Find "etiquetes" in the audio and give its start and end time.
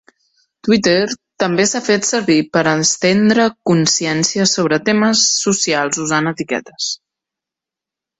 6.33-6.89